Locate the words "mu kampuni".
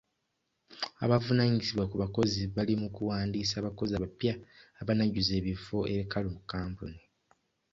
6.35-6.99